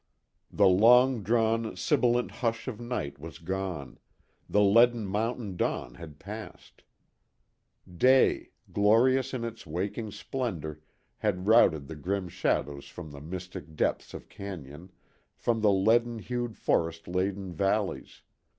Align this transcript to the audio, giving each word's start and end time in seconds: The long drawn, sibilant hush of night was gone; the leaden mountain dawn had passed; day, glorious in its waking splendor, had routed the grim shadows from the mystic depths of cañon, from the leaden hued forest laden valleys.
The 0.49 0.67
long 0.67 1.21
drawn, 1.21 1.75
sibilant 1.75 2.31
hush 2.31 2.67
of 2.67 2.79
night 2.81 3.19
was 3.19 3.37
gone; 3.37 3.99
the 4.49 4.59
leaden 4.59 5.05
mountain 5.05 5.55
dawn 5.55 5.93
had 5.93 6.17
passed; 6.17 6.81
day, 7.97 8.49
glorious 8.73 9.31
in 9.31 9.43
its 9.43 9.67
waking 9.67 10.09
splendor, 10.09 10.81
had 11.19 11.45
routed 11.45 11.87
the 11.87 11.95
grim 11.95 12.29
shadows 12.29 12.87
from 12.87 13.11
the 13.11 13.21
mystic 13.21 13.75
depths 13.75 14.15
of 14.15 14.27
cañon, 14.27 14.89
from 15.35 15.61
the 15.61 15.71
leaden 15.71 16.17
hued 16.17 16.57
forest 16.57 17.07
laden 17.07 17.53
valleys. 17.53 18.23